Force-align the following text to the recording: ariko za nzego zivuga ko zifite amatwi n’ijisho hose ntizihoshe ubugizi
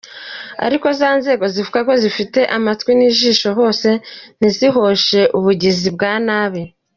ariko 0.65 0.87
za 0.99 1.09
nzego 1.19 1.43
zivuga 1.53 1.79
ko 1.87 1.93
zifite 2.03 2.39
amatwi 2.57 2.91
n’ijisho 2.95 3.49
hose 3.59 3.89
ntizihoshe 4.39 5.21
ubugizi 5.37 5.89